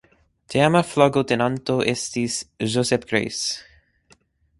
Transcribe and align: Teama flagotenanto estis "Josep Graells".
Teama 0.53 0.79
flagotenanto 0.91 1.75
estis 1.91 2.39
"Josep 2.77 3.05
Graells". 3.13 3.43